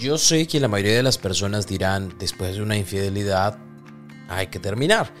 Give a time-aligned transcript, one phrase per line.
[0.00, 3.58] Yo sé que la mayoría de las personas dirán, después de una infidelidad,
[4.30, 5.12] hay que terminar.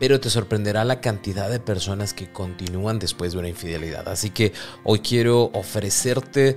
[0.00, 4.08] Pero te sorprenderá la cantidad de personas que continúan después de una infidelidad.
[4.08, 4.52] Así que
[4.82, 6.56] hoy quiero ofrecerte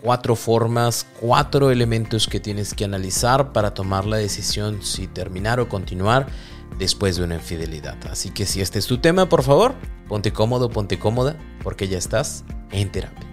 [0.00, 5.68] cuatro formas, cuatro elementos que tienes que analizar para tomar la decisión si terminar o
[5.68, 6.28] continuar
[6.78, 7.98] después de una infidelidad.
[8.10, 9.74] Así que si este es tu tema, por favor,
[10.08, 13.27] ponte cómodo, ponte cómoda, porque ya estás en terapia.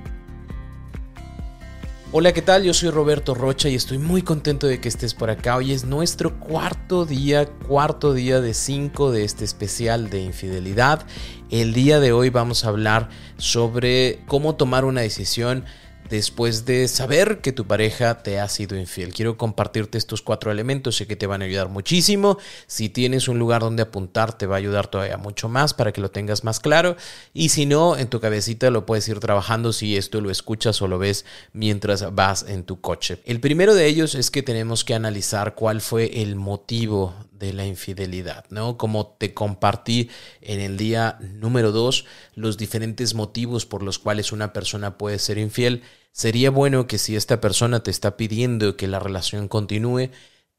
[2.12, 2.64] Hola, ¿qué tal?
[2.64, 5.58] Yo soy Roberto Rocha y estoy muy contento de que estés por acá.
[5.58, 11.06] Hoy es nuestro cuarto día, cuarto día de cinco de este especial de infidelidad.
[11.50, 15.66] El día de hoy vamos a hablar sobre cómo tomar una decisión
[16.10, 19.14] después de saber que tu pareja te ha sido infiel.
[19.14, 22.38] Quiero compartirte estos cuatro elementos, sé que te van a ayudar muchísimo.
[22.68, 26.02] Si tienes un lugar donde apuntar, te va a ayudar todavía mucho más para que
[26.02, 26.96] lo tengas más claro.
[27.34, 30.88] Y si no, en tu cabecita lo puedes ir trabajando si esto lo escuchas o
[30.88, 33.20] lo ves mientras vas en tu coche.
[33.26, 37.66] El primero de ellos es que tenemos que analizar cuál fue el motivo de la
[37.66, 38.78] infidelidad, ¿no?
[38.78, 40.10] Como te compartí
[40.42, 45.38] en el día número dos, los diferentes motivos por los cuales una persona puede ser
[45.38, 50.10] infiel, sería bueno que si esta persona te está pidiendo que la relación continúe,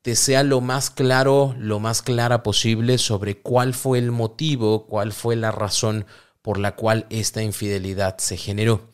[0.02, 5.12] te sea lo más claro, lo más clara posible sobre cuál fue el motivo, cuál
[5.12, 6.06] fue la razón
[6.42, 8.88] por la cual esta infidelidad se generó.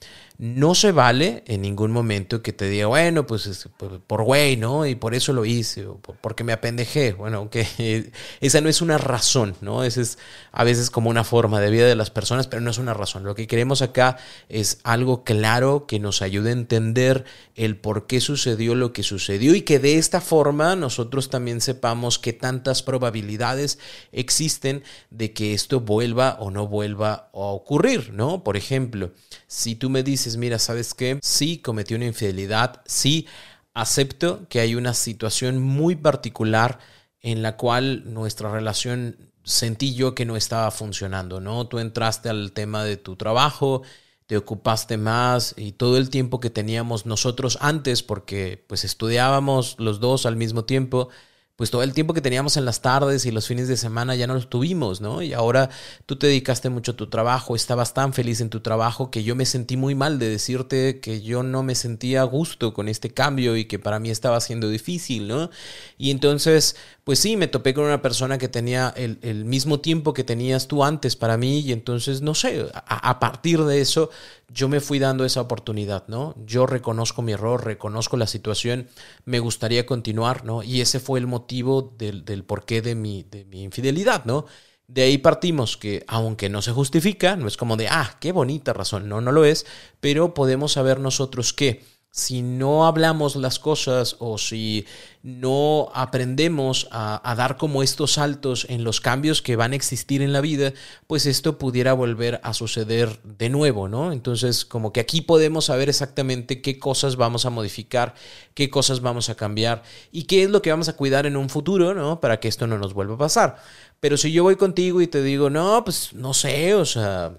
[0.44, 3.68] No se vale en ningún momento que te diga, bueno, pues
[4.08, 4.86] por güey, ¿no?
[4.86, 7.12] Y por eso lo hice, o porque me apendejé.
[7.12, 9.84] Bueno, aunque esa no es una razón, ¿no?
[9.84, 10.18] Esa es
[10.50, 13.22] a veces como una forma de vida de las personas, pero no es una razón.
[13.22, 14.16] Lo que queremos acá
[14.48, 17.24] es algo claro que nos ayude a entender
[17.54, 22.18] el por qué sucedió lo que sucedió y que de esta forma nosotros también sepamos
[22.18, 23.78] qué tantas probabilidades
[24.10, 28.42] existen de que esto vuelva o no vuelva a ocurrir, ¿no?
[28.42, 29.12] Por ejemplo,
[29.52, 31.18] si tú me dices, mira, ¿sabes qué?
[31.20, 33.26] Sí, cometí una infidelidad, sí,
[33.74, 36.78] acepto que hay una situación muy particular
[37.20, 41.66] en la cual nuestra relación sentí yo que no estaba funcionando, ¿no?
[41.66, 43.82] Tú entraste al tema de tu trabajo,
[44.26, 50.00] te ocupaste más y todo el tiempo que teníamos nosotros antes, porque pues estudiábamos los
[50.00, 51.10] dos al mismo tiempo,
[51.56, 54.26] pues todo el tiempo que teníamos en las tardes y los fines de semana ya
[54.26, 55.20] no los tuvimos, ¿no?
[55.20, 55.68] Y ahora
[56.06, 59.36] tú te dedicaste mucho a tu trabajo, estabas tan feliz en tu trabajo que yo
[59.36, 63.12] me sentí muy mal de decirte que yo no me sentía a gusto con este
[63.12, 65.50] cambio y que para mí estaba siendo difícil, ¿no?
[65.98, 66.74] Y entonces,
[67.04, 70.84] pues sí, me topé con una persona que tenía el, mismo tiempo que tenías tú
[70.84, 74.10] antes para mí y entonces, no sé, a partir de eso
[74.52, 76.34] yo me fui dando esa oportunidad, ¿no?
[76.44, 78.88] Yo reconozco mi error, reconozco la situación,
[79.24, 80.62] me gustaría continuar, ¿no?
[80.62, 84.46] Y ese fue el motivo del, del porqué de mi, de mi infidelidad, ¿no?
[84.88, 88.72] De ahí partimos que, aunque no se justifica, no es como de, ah, qué bonita
[88.72, 89.64] razón, no, no lo es,
[90.00, 91.82] pero podemos saber nosotros que
[92.14, 94.84] si no hablamos las cosas o si
[95.22, 100.34] no aprendemos a, dar como estos saltos en los cambios que van a existir en
[100.34, 100.74] la vida,
[101.06, 104.12] pues esto pudiera volver a suceder de nuevo, ¿no?
[104.12, 108.14] Entonces, como que aquí podemos saber exactamente qué cosas vamos a modificar,
[108.52, 111.48] qué cosas vamos a cambiar y qué es lo que vamos a cuidar en un
[111.48, 112.20] futuro, ¿no?
[112.20, 113.56] Para que esto no nos vuelva a pasar.
[114.00, 117.38] Pero si yo voy contigo y te digo, no, pues no sé, o sea,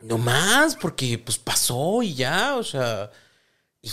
[0.00, 3.10] no más, porque pues pasó y ya, o sea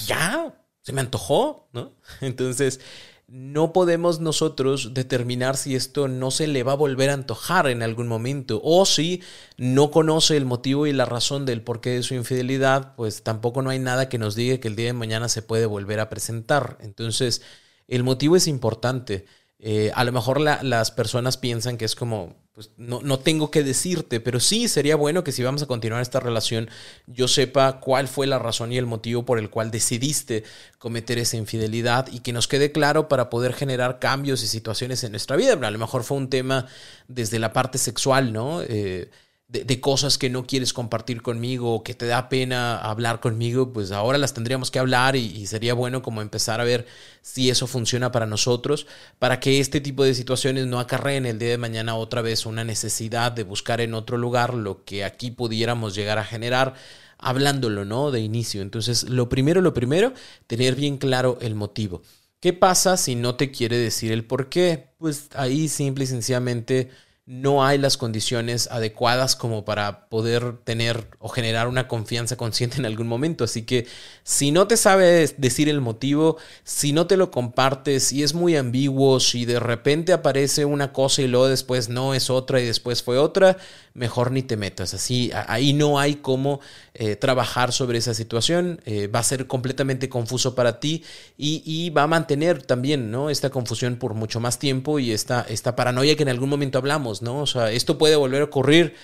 [0.06, 1.94] ya, se me antojó, ¿no?
[2.22, 2.80] Entonces,
[3.28, 7.82] no podemos nosotros determinar si esto no se le va a volver a antojar en
[7.82, 9.24] algún momento o si
[9.58, 13.72] no conoce el motivo y la razón del porqué de su infidelidad, pues tampoco no
[13.72, 16.78] hay nada que nos diga que el día de mañana se puede volver a presentar.
[16.82, 17.42] Entonces,
[17.88, 19.26] el motivo es importante.
[19.60, 23.64] Eh, a lo mejor las personas piensan que es como, pues no, no, tengo que
[23.64, 26.70] decirte, pero sí sería bueno que si vamos a continuar esta relación,
[27.08, 30.44] yo sepa cuál fue la razón y el motivo por el cual decidiste
[30.78, 35.12] cometer esa infidelidad y que nos quede claro para poder generar cambios y situaciones en
[35.12, 35.54] nuestra vida.
[35.54, 36.68] A lo mejor fue un tema
[37.08, 38.62] desde la parte sexual, ¿no?
[38.62, 39.10] Eh,
[39.48, 43.92] de, cosas que no quieres compartir conmigo o que te da pena hablar conmigo, pues
[43.92, 46.88] ahora las tendríamos que hablar y, sería bueno como empezar a ver
[47.22, 48.88] si eso funciona para nosotros,
[49.20, 52.64] para que este tipo de situaciones no acarreen el día de mañana otra vez una
[52.64, 56.74] necesidad de buscar en otro lugar lo que aquí pudiéramos llegar a generar
[57.18, 58.12] hablándolo, ¿no?
[58.12, 58.62] De inicio.
[58.62, 60.14] Entonces, lo primero, lo primero,
[60.48, 62.02] tener bien claro el motivo.
[62.40, 64.90] ¿Qué pasa si no te quiere decir el por qué?
[64.98, 66.90] Pues ahí simple y sencillamente
[67.28, 72.86] no hay las condiciones adecuadas como para poder tener o generar una confianza consciente en
[72.86, 73.44] algún momento.
[73.44, 73.88] Así que
[74.24, 78.56] si no te sabes decir el motivo, si no te lo compartes, si es muy
[78.56, 83.02] ambiguo, si de repente aparece una cosa y luego después no es otra y después
[83.02, 83.58] fue otra,
[83.96, 84.94] mejor ni te metas.
[84.94, 86.60] Así, ahí no hay cómo
[86.94, 88.82] eh, trabajar sobre esa situación.
[88.86, 91.04] Eh, va a ser completamente confuso para ti
[91.38, 93.30] y, va a mantener también ¿no?
[93.30, 95.46] esta confusión por mucho más tiempo y esta,
[95.76, 97.40] paranoia que en algún momento hablamos, ¿no?
[97.40, 98.96] O sea, esto puede volver a ocurrir.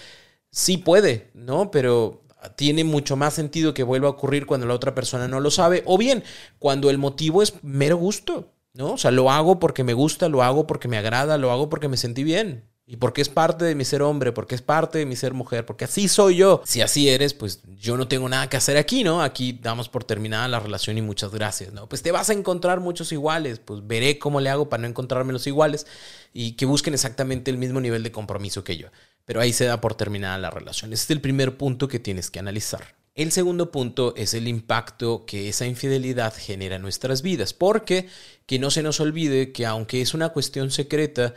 [0.52, 1.72] Sí puede, ¿no?
[1.72, 2.24] Pero
[2.56, 5.84] tiene mucho más sentido que vuelva a ocurrir cuando la otra persona no lo sabe,
[5.86, 6.24] o bien
[6.60, 8.94] cuando el motivo es mero gusto, ¿no?
[8.94, 11.88] O sea, lo hago porque me gusta, lo hago porque me agrada, lo hago porque
[11.88, 12.71] me sentí bien.
[12.92, 15.66] Y porque es parte de mi ser hombre, porque es parte de mi ser mujer,
[15.66, 16.62] porque así soy yo.
[16.66, 19.22] Si así eres, pues yo no tengo nada que hacer aquí, ¿no?
[19.22, 21.88] Aquí damos por terminada la relación y muchas gracias, ¿no?
[21.88, 25.32] Pues te vas a encontrar muchos iguales, pues veré cómo le hago para no encontrarme
[25.32, 25.88] los iguales
[26.34, 28.90] y que busquen exactamente el mismo nivel de compromiso que yo.
[29.24, 30.92] Pero ahí se da por terminada la relación.
[30.92, 32.98] Ese es el primer punto que tienes que analizar.
[33.16, 38.10] El segundo punto es el impacto que esa infidelidad genera en nuestras vidas, porque
[38.46, 41.36] que no se nos olvide que aunque es una cuestión secreta,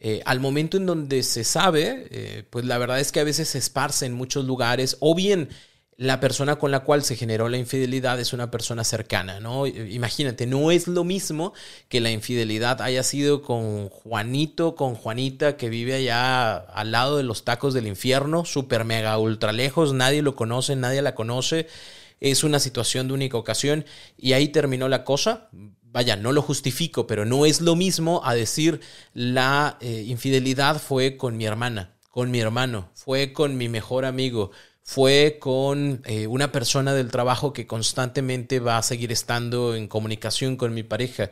[0.00, 3.48] eh, al momento en donde se sabe, eh, pues la verdad es que a veces
[3.48, 5.48] se esparce en muchos lugares, o bien
[5.98, 9.66] la persona con la cual se generó la infidelidad es una persona cercana, ¿no?
[9.66, 11.54] Imagínate, no es lo mismo
[11.88, 17.22] que la infidelidad haya sido con Juanito, con Juanita, que vive allá al lado de
[17.22, 21.66] los tacos del infierno, súper mega ultra lejos, nadie lo conoce, nadie la conoce,
[22.20, 23.86] es una situación de única ocasión
[24.18, 25.48] y ahí terminó la cosa
[25.96, 28.82] vaya, no lo justifico, pero no es lo mismo a decir
[29.14, 34.50] la eh, infidelidad fue con mi hermana, con mi hermano, fue con mi mejor amigo,
[34.82, 40.56] fue con eh, una persona del trabajo que constantemente va a seguir estando en comunicación
[40.56, 41.30] con mi pareja.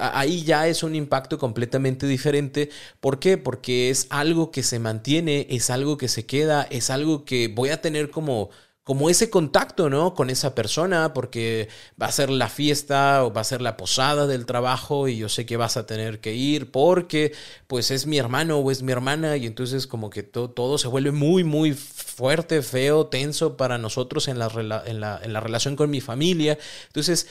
[0.00, 2.68] Ahí ya es un impacto completamente diferente.
[2.98, 3.38] ¿Por qué?
[3.38, 7.68] Porque es algo que se mantiene, es algo que se queda, es algo que voy
[7.68, 8.50] a tener como
[8.90, 10.14] como ese contacto, ¿no?
[10.14, 11.68] Con esa persona, porque
[12.02, 15.28] va a ser la fiesta o va a ser la posada del trabajo y yo
[15.28, 17.32] sé que vas a tener que ir porque
[17.68, 21.12] pues es mi hermano o es mi hermana y entonces como que todo se vuelve
[21.12, 24.50] muy, muy fuerte, feo, tenso para nosotros en la,
[24.84, 26.58] en la, en la relación con mi familia.
[26.88, 27.28] Entonces,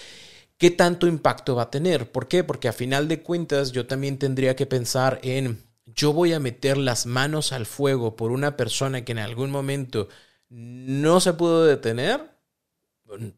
[0.58, 2.10] ¿qué tanto impacto va a tener?
[2.10, 2.46] ¿Por qué?
[2.46, 6.78] Porque a final de cuentas yo también tendría que pensar en, yo voy a meter
[6.78, 10.08] las manos al fuego por una persona que en algún momento
[10.50, 12.32] no se pudo detener,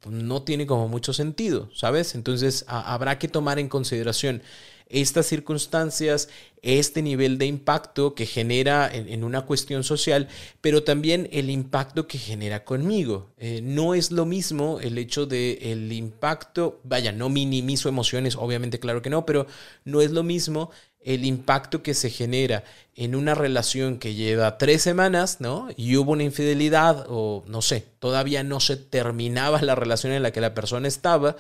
[0.10, 2.16] no tiene como mucho sentido, ¿sabes?
[2.16, 4.42] Entonces habrá que tomar en consideración
[4.92, 6.30] estas circunstancias,
[6.62, 10.28] este nivel de impacto que genera en, una cuestión social,
[10.60, 13.32] pero también el impacto que genera conmigo.
[13.38, 18.80] Eh, no es lo mismo el hecho de el impacto, vaya, no minimizo emociones, obviamente
[18.80, 19.48] claro que no, pero
[19.86, 20.72] no es lo mismo
[21.04, 22.64] el impacto que se genera
[22.96, 25.70] en una relación que lleva tres semanas, ¿no?
[25.76, 30.32] Y hubo una infidelidad o no sé, todavía no se terminaba la relación en la
[30.32, 31.36] que la persona estaba.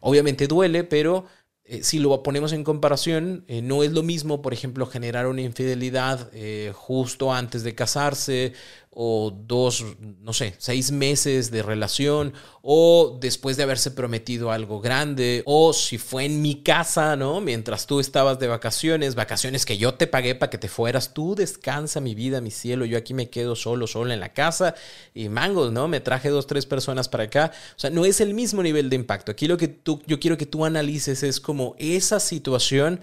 [0.00, 1.26] Obviamente duele, pero
[1.68, 5.42] eh, si lo ponemos en comparación, eh, no es lo mismo, por ejemplo, generar una
[5.42, 8.52] infidelidad eh, justo antes de casarse
[8.98, 9.84] o dos,
[10.22, 12.32] no sé, seis meses de relación,
[12.62, 17.42] o después de haberse prometido algo grande, o si fue en mi casa, ¿no?
[17.42, 21.34] Mientras tú estabas de vacaciones, vacaciones que yo te pagué para que te fueras, tú
[21.34, 24.74] descansa mi vida, mi cielo, yo aquí me quedo solo, solo en la casa,
[25.12, 25.88] y mangos, ¿no?
[25.88, 28.96] Me traje dos, tres personas para acá, o sea, no es el mismo nivel de
[28.96, 29.30] impacto.
[29.30, 33.00] Aquí lo que tú, yo quiero que tú analices es como esa situación,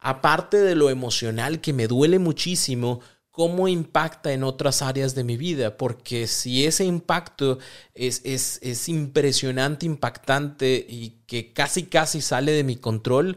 [0.00, 3.00] aparte de lo emocional que me duele muchísimo,
[3.34, 7.58] cómo impacta en otras áreas de mi vida, porque si ese impacto
[7.92, 13.36] es, es, es, impresionante, impactante y que casi casi sale de mi control,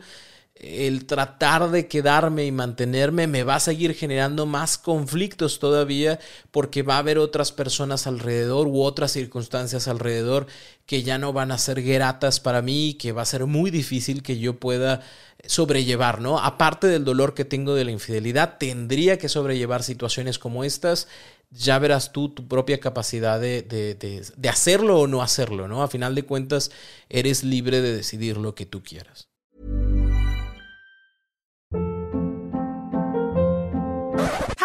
[0.54, 6.20] el tratar de quedarme y mantenerme me va a seguir generando más conflictos todavía
[6.52, 10.46] porque va a haber otras personas alrededor u otras circunstancias alrededor
[10.86, 14.22] que ya no van a ser gratas para mí que va a ser muy difícil
[14.22, 15.02] que yo pueda
[15.48, 16.40] sobrellevar, ¿no?
[16.40, 21.08] Aparte del dolor que tengo de la infidelidad, tendría que sobrellevar situaciones como estas.
[21.50, 23.96] Ya verás tú tu propia capacidad de, de,
[24.36, 25.82] de hacerlo o no hacerlo, ¿no?
[25.82, 26.72] A final de cuentas,
[27.10, 29.30] eres libre de decidir lo que tú quieras.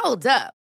[0.04, 0.61] Hold up.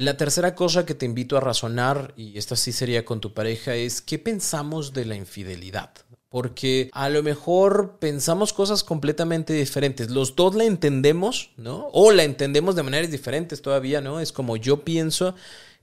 [0.00, 3.74] La tercera cosa que te invito a razonar, y esta sí sería con tu pareja,
[3.74, 5.90] es qué pensamos de la infidelidad.
[6.28, 10.08] Porque a lo mejor pensamos cosas completamente diferentes.
[10.08, 11.88] Los dos la entendemos, ¿no?
[11.92, 14.20] O la entendemos de maneras diferentes todavía, ¿no?
[14.20, 15.34] Es como yo pienso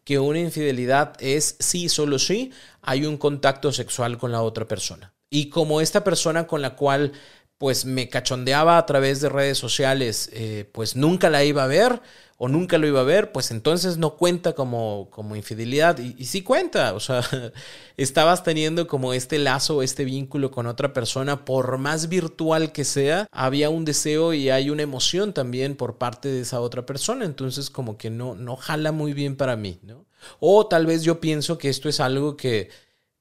[0.06, 5.14] que una infidelidad es sí, solo sí, hay un contacto sexual con la otra persona.
[5.30, 7.12] Y como esta persona con la cual
[7.58, 12.02] pues me cachondeaba a través de redes sociales, eh, pues nunca la iba a ver
[12.38, 16.00] o nunca lo iba a ver, pues entonces no cuenta como, como infidelidad.
[16.00, 17.22] Y, y sí cuenta, o sea,
[17.98, 23.28] estabas teniendo como este lazo, este vínculo con otra persona, por más virtual que sea,
[23.32, 27.70] había un deseo y hay una emoción también por parte de esa otra persona, entonces
[27.70, 30.06] como que no, no jala muy bien para mí, ¿no?
[30.40, 32.70] O tal vez yo pienso que esto es algo que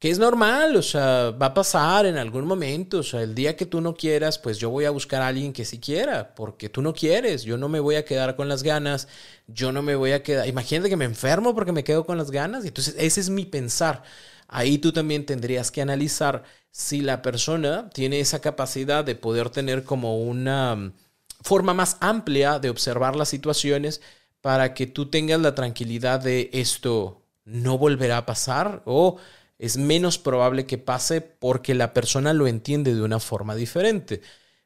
[0.04, 3.56] que es normal, o sea, va a pasar en algún momento, o sea, el día
[3.56, 6.68] que tú no quieras, pues yo voy a buscar a alguien que sí quiera, porque
[6.68, 9.08] tú no quieres, yo no me voy a quedar con las ganas,
[9.46, 12.30] yo no me voy a quedar, imagínate que me enfermo porque me quedo con las
[12.30, 14.02] ganas, entonces ese es mi pensar.
[14.46, 19.84] Ahí tú también tendrías que analizar si la persona tiene esa capacidad de poder tener
[19.84, 20.92] como una mm,
[21.40, 24.02] forma más amplia de observar las situaciones
[24.42, 29.16] para que tú tengas la tranquilidad de esto no volverá a pasar o
[29.58, 34.20] es menos probable que pase porque la persona lo entiende de una forma diferente.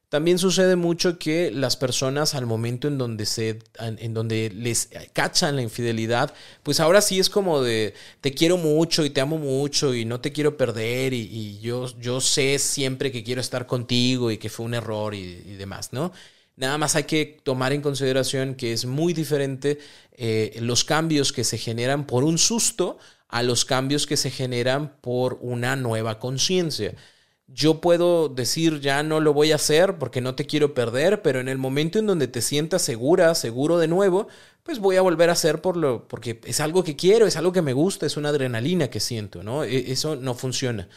[0.09, 5.57] También sucede mucho que las personas al momento en donde se en donde les cachan
[5.57, 7.92] la infidelidad, pues ahora sí es como de
[8.23, 12.23] te quiero mucho y te amo mucho y no te quiero perder y, yo, yo
[12.23, 16.11] sé siempre que quiero estar contigo y que fue un error y, demás, ¿no?
[16.57, 19.78] Nada más hay que tomar en consideración que es muy diferente
[20.12, 24.97] eh, los cambios que se generan por un susto a los cambios que se generan
[25.00, 26.94] por una nueva conciencia.
[27.47, 31.40] Yo puedo decir ya no lo voy a hacer porque no te quiero perder, pero
[31.40, 34.28] en el momento en donde te sientas segura, seguro de nuevo,
[34.62, 37.52] pues voy a volver a hacer por lo, porque es algo que quiero, es algo
[37.52, 39.64] que me gusta, es una adrenalina que siento, ¿no?
[39.64, 40.88] E, eso no funciona.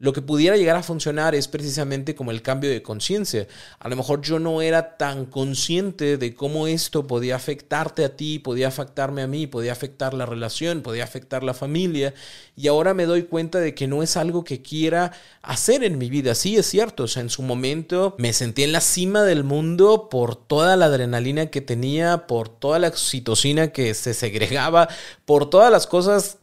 [0.00, 3.46] Lo que pudiera llegar a funcionar es precisamente como el cambio de conciencia.
[3.78, 8.38] A lo mejor yo no era tan consciente de cómo esto podía afectarte a ti,
[8.38, 12.14] podía afectarme a mí, podía afectar la relación, podía afectar la familia.
[12.56, 16.08] Y ahora me doy cuenta de que no es algo que quiera hacer en mi
[16.08, 16.34] vida.
[16.34, 17.02] Sí, es cierto.
[17.02, 20.86] O sea, en su momento me sentí en la cima del mundo por toda la
[20.86, 24.88] adrenalina que tenía, por toda la oxitocina que se segregaba,
[25.26, 26.38] por todas las cosas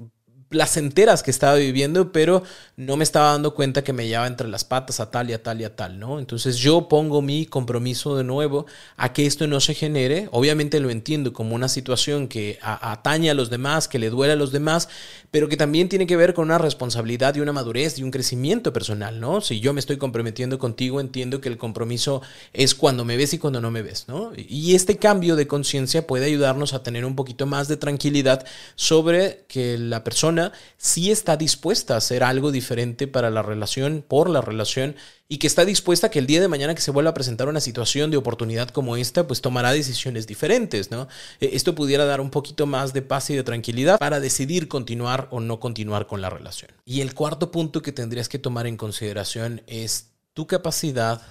[0.49, 2.43] placenteras que estaba viviendo, pero
[2.77, 5.43] no me estaba dando cuenta que me llevaba entre las patas a tal y a
[5.43, 6.19] tal y a tal, ¿no?
[6.19, 10.29] Entonces yo pongo mi compromiso de nuevo a que esto no se genere.
[10.31, 14.37] Obviamente lo entiendo como una situación que atañe a los demás, que le duele a
[14.37, 14.87] los demás,
[15.31, 18.71] pero que también tiene que ver con una responsabilidad y una madurez y un crecimiento
[18.71, 19.41] personal, ¿no?
[19.41, 22.21] Si yo me estoy comprometiendo contigo, entiendo que el compromiso
[22.53, 24.31] es cuando me ves y cuando no me ves, ¿no?
[24.35, 29.45] Y este cambio de conciencia puede ayudarnos a tener un poquito más de tranquilidad sobre
[29.47, 30.36] que la persona
[30.77, 34.95] sí está dispuesta a hacer algo diferente para la relación, por la relación,
[35.29, 37.49] y que está dispuesta a que el día de mañana que se vuelva a presentar
[37.49, 41.07] una situación de oportunidad como esta, pues tomará decisiones diferentes, ¿no?
[41.41, 45.27] E, esto pudiera dar un poquito más de paz y de tranquilidad para decidir continuar
[45.31, 46.71] o no continuar con la relación.
[46.85, 51.21] Y el cuarto punto que tendrías que tomar en consideración es tu capacidad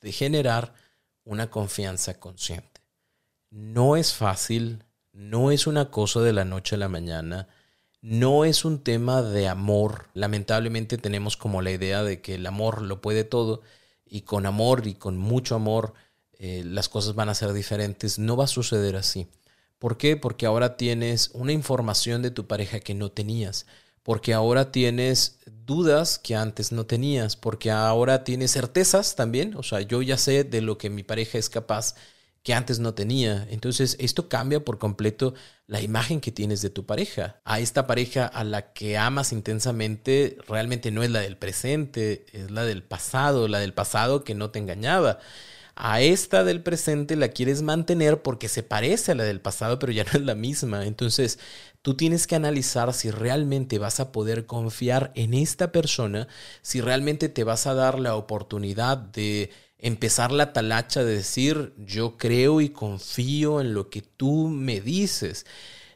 [0.00, 0.74] de generar
[1.24, 2.80] una confianza consciente.
[3.50, 7.48] No es fácil, no es una cosa de la noche a la mañana,
[8.02, 10.08] no es un tema de amor.
[10.14, 13.62] Lamentablemente tenemos como la idea de que el amor lo puede todo
[14.04, 15.94] y con amor y con mucho amor
[16.38, 18.18] eh, las cosas van a ser diferentes.
[18.18, 19.28] No va a suceder así.
[19.78, 20.16] ¿Por qué?
[20.16, 23.66] Porque ahora tienes una información de tu pareja que no tenías.
[24.02, 27.36] Porque ahora tienes dudas que antes no tenías.
[27.36, 29.54] Porque ahora tienes certezas también.
[29.56, 31.94] O sea, yo ya sé de lo que mi pareja es capaz
[32.42, 33.46] que antes no tenía.
[33.50, 35.34] Entonces, esto cambia por completo
[35.66, 37.40] la imagen que tienes de tu pareja.
[37.44, 42.50] A esta pareja a la que amas intensamente realmente no es la del presente, es
[42.50, 45.18] la del pasado, la del pasado que no te engañaba.
[45.74, 49.92] A esta del presente la quieres mantener porque se parece a la del pasado, pero
[49.92, 50.84] ya no es la misma.
[50.84, 51.38] Entonces,
[51.80, 56.28] tú tienes que analizar si realmente vas a poder confiar en esta persona,
[56.60, 59.50] si realmente te vas a dar la oportunidad de
[59.82, 65.44] empezar la talacha de decir, yo creo y confío en lo que tú me dices.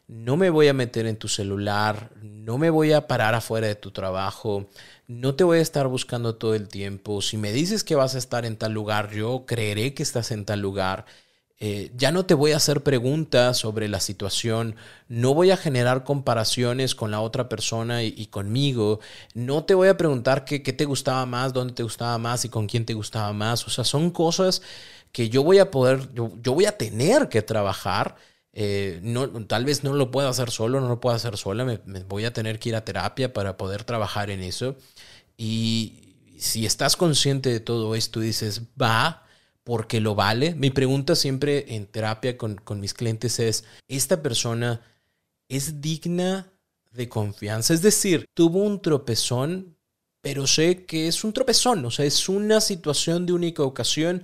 [0.07, 3.75] No me voy a meter en tu celular, no me voy a parar afuera de
[3.75, 4.69] tu trabajo,
[5.07, 7.21] no te voy a estar buscando todo el tiempo.
[7.21, 10.45] Si me dices que vas a estar en tal lugar, yo creeré que estás en
[10.45, 11.05] tal lugar.
[11.59, 14.75] Eh, ya no te voy a hacer preguntas sobre la situación,
[15.07, 18.99] no voy a generar comparaciones con la otra persona y, conmigo,
[19.33, 22.67] no te voy a preguntar qué, te gustaba más, dónde te gustaba más y con
[22.67, 23.65] quién te gustaba más.
[23.65, 24.61] O sea, son cosas
[25.11, 28.15] que yo voy a poder, yo, voy a tener que trabajar.
[28.53, 31.79] Eh, no, tal vez no lo pueda hacer solo, no lo puedo hacer sola, me,
[32.07, 34.75] voy a tener que ir a terapia para poder trabajar en eso.
[35.37, 39.26] Y si estás consciente de todo esto dices, va,
[39.67, 40.55] porque lo vale.
[40.55, 44.79] Mi pregunta siempre en terapia con, mis clientes es, ¿esta persona
[45.49, 46.53] es digna
[46.93, 47.73] de confianza?
[47.73, 49.75] Es decir, tuvo un tropezón,
[50.21, 54.23] pero sé que es un tropezón, o sea, es una situación de única ocasión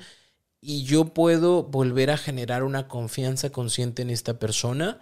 [0.61, 5.01] y yo puedo volver a generar una confianza consciente en esta persona.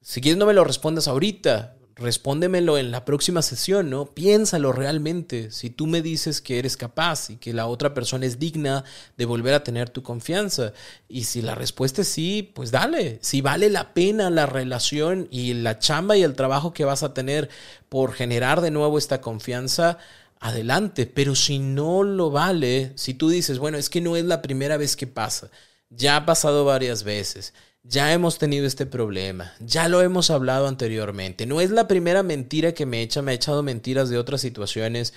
[0.00, 4.06] Si quieres no me lo respondas ahorita, respóndemelo en la próxima sesión, ¿no?
[4.06, 5.50] Piénsalo realmente.
[5.50, 8.84] Si tú me dices que eres capaz y que la otra persona es digna
[9.16, 10.72] de volver a tener tu confianza.
[11.08, 13.18] Y si la respuesta es sí, pues dale.
[13.22, 17.14] Si vale la pena la relación y la chamba y el trabajo que vas a
[17.14, 17.50] tener
[17.88, 19.98] por generar de nuevo esta confianza,
[20.40, 21.06] adelante.
[21.06, 24.76] Pero si no lo vale, si tú dices, bueno, es que no es la primera
[24.76, 25.50] vez que pasa,
[25.90, 27.52] ya ha pasado varias veces
[27.84, 31.46] ya hemos tenido este problema, ya lo hemos hablado anteriormente.
[31.46, 35.14] No es la primera mentira que me echa, me ha echado mentiras de otras situaciones.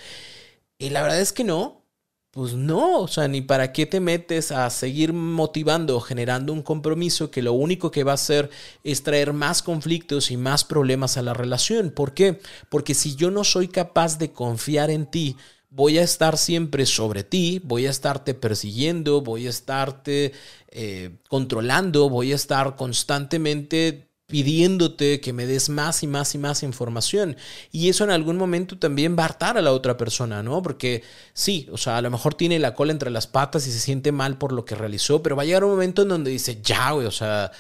[0.78, 1.86] Y la verdad es que no,
[2.32, 6.64] pues no, o sea, ni para qué te metes a seguir motivando o generando un
[6.64, 8.50] compromiso que lo único que va a hacer
[8.84, 11.92] es traer más conflictos y más problemas a la relación.
[11.92, 12.42] ¿Por qué?
[12.70, 15.38] Porque si yo no soy capaz de confiar en ti,
[15.76, 20.32] voy a estar siempre sobre ti, voy a estarte persiguiendo, voy a estarte
[20.70, 26.64] eh, controlando, voy a estar constantemente pidiéndote que me des más y más y más
[26.64, 27.36] información.
[27.72, 30.62] Y eso en algún momento también va a hartar a la otra persona, ¿no?
[30.62, 31.04] Porque
[31.34, 34.14] sí, o sea, a lo mejor tiene la cola entre las patas y se siente
[34.14, 36.92] mal por lo que realizó, pero va a llegar un momento en donde dice, ya,
[36.92, 37.52] güey, o sea,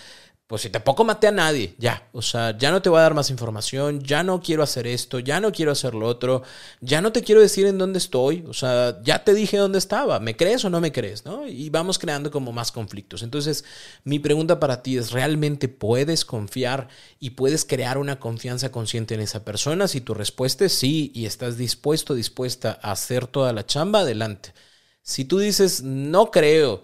[0.48, 3.16] pues si tampoco maté a nadie, ya, o sea, ya no te voy a dar
[3.16, 6.44] más información, ya no quiero hacer esto, ya no quiero hacer lo otro,
[6.82, 10.20] ya no te quiero decir en dónde estoy, o sea, ya te dije dónde estaba,
[10.20, 11.25] ¿me crees o no me crees?
[11.25, 11.48] ¿no?
[11.48, 13.24] Y vamos creando como más conflictos.
[13.24, 13.66] Entonces,
[14.03, 19.22] mi pregunta para ti es, ¿realmente puedes confiar y puedes crear una confianza consciente en
[19.22, 19.88] esa persona?
[19.88, 24.53] Si tu respuesta es sí y estás dispuesto, dispuesta a hacer toda la chamba, adelante.
[25.01, 26.84] Si tú dices, no creo,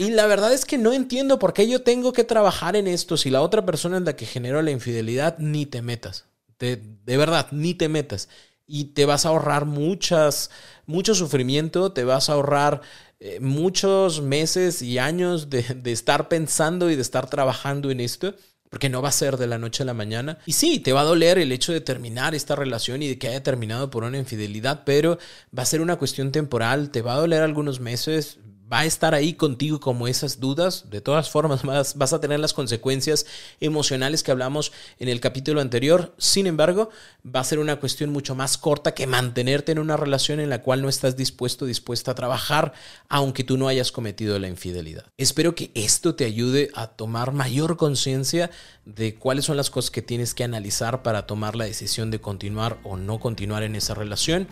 [0.00, 3.18] y la verdad es que no entiendo por qué yo tengo que trabajar en esto
[3.18, 6.24] si la otra persona es la que generó la infidelidad, ni te metas.
[6.58, 8.30] De, verdad, ni te metas.
[8.66, 10.50] Y te vas a ahorrar muchas,
[10.86, 12.80] mucho sufrimiento, te vas a ahorrar
[13.18, 18.34] eh, muchos meses y años de, de estar pensando y de estar trabajando en esto
[18.70, 20.38] porque no va a ser de la noche a la mañana.
[20.46, 23.28] Y sí, te va a doler el hecho de terminar esta relación y de que
[23.28, 25.18] haya terminado por una infidelidad, pero
[25.56, 28.38] va a ser una cuestión temporal, te va a doler algunos meses,
[28.70, 30.90] va a estar ahí contigo como esas dudas.
[30.90, 33.26] De todas formas, vas, a tener las consecuencias
[33.60, 36.14] emocionales que hablamos en el capítulo anterior.
[36.18, 36.90] Sin embargo,
[37.24, 40.62] va a ser una cuestión mucho más corta que mantenerte en una relación en la
[40.62, 42.72] cual no estás dispuesto, dispuesta a trabajar,
[43.08, 45.06] aunque tú no hayas cometido la infidelidad.
[45.16, 48.50] Espero que esto te ayude a tomar mayor conciencia
[48.84, 52.78] de cuáles son las cosas que tienes que analizar para tomar la decisión de continuar
[52.84, 54.48] o no continuar en esa relación.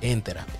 [0.00, 0.59] en terapia.